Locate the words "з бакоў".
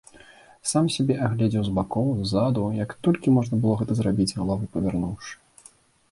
1.65-2.07